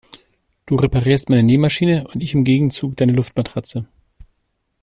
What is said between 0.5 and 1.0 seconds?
Du